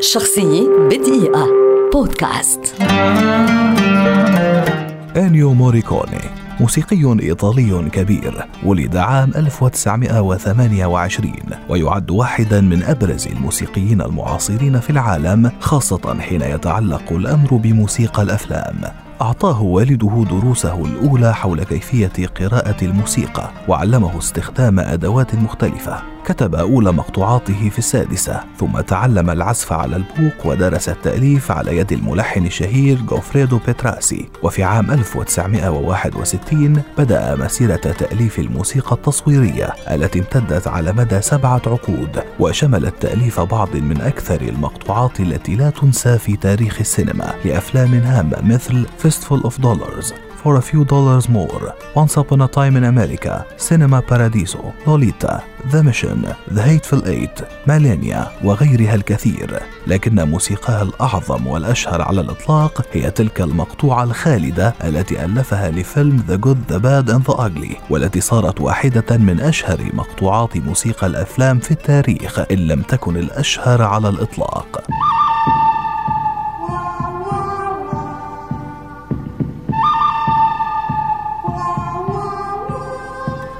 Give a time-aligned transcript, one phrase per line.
[0.00, 1.46] شخصية بدقيقة.
[1.92, 2.74] بودكاست.
[5.16, 6.20] أنيو موريكوني
[6.60, 11.32] موسيقي إيطالي كبير ولد عام 1928
[11.68, 19.05] ويعد واحدا من أبرز الموسيقيين المعاصرين في العالم خاصة حين يتعلق الأمر بموسيقى الأفلام.
[19.22, 26.02] أعطاه والده دروسه الأولى حول كيفية قراءة الموسيقى وعلمه استخدام أدوات مختلفة.
[26.26, 32.46] كتب أولى مقطوعاته في السادسة ثم تعلم العزف على البوق ودرس التأليف على يد الملحن
[32.46, 34.28] الشهير جوفريدو بيتراسي.
[34.42, 42.94] وفي عام 1961 بدأ مسيرة تأليف الموسيقى التصويرية التي امتدت على مدى سبعة عقود وشملت
[43.02, 49.42] تأليف بعض من أكثر المقطوعات التي لا تنسى في تاريخ السينما لأفلام هامة مثل Fistful
[49.48, 50.06] of Dollars
[50.42, 55.82] For a Few Dollars More Once Upon a Time in America Cinema Paradiso Lolita The
[55.82, 56.20] Mission
[56.54, 59.62] The Hateful Eight مالينيا وغيرها الكثير.
[59.86, 66.72] لكن موسيقاها الأعظم والأشهر على الإطلاق هي تلك المقطوعة الخالدة التي ألفها لفيلم The Good
[66.72, 72.38] The Bad and The Ugly والتي صارت واحدة من أشهر مقطوعات موسيقى الأفلام في التاريخ
[72.38, 74.85] إن لم تكن الأشهر على الإطلاق.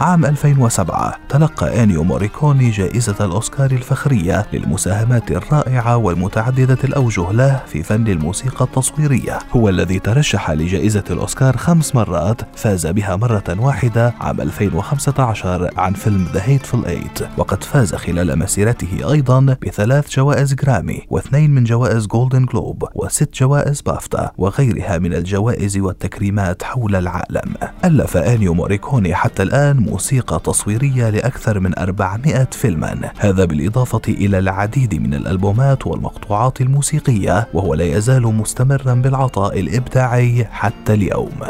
[0.00, 8.08] عام 2007 تلقى إنيو موريكوني جائزة الأوسكار الفخرية للمساهمات الرائعة والمتعددة الأوجه له في فن
[8.08, 9.38] الموسيقى التصويرية.
[9.52, 16.28] هو الذي ترشح لجائزة الأوسكار خمس مرات فاز بها مرة واحدة عام 2015 عن فيلم
[16.34, 17.24] The Hateful Eight.
[17.38, 23.80] وقد فاز خلال مسيرته أيضا بثلاث جوائز جرامي واثنين من جوائز جولدن جلوب وست جوائز
[23.80, 27.54] بافتا وغيرها من الجوائز والتكريمات حول العالم.
[27.84, 33.10] ألف أنيو موريكوني حتى الآن موسيقى تصويرية لأكثر من 400 فيلما.
[33.18, 40.94] هذا بالإضافة إلى العديد من الألبومات والمقطوعات الموسيقية وهو لا يزال مستمرا بالعطاء الإبداعي حتى
[40.94, 41.40] اليوم.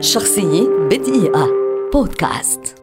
[0.00, 1.46] شخصية بدقيقة.
[1.92, 2.79] بودكاست.